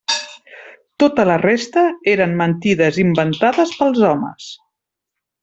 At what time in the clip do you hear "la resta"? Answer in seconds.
1.31-1.83